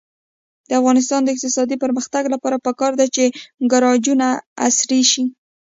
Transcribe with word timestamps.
د 0.69 0.71
افغانستان 0.79 1.19
د 1.23 1.27
اقتصادي 1.35 1.75
پرمختګ 1.83 2.23
لپاره 2.33 2.63
پکار 2.65 2.91
ده 2.99 3.05
چې 3.15 3.23
ګراجونه 3.71 4.27
عصري 4.65 5.01
شي. 5.11 5.23